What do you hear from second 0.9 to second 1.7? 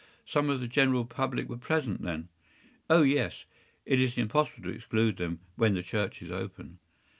public were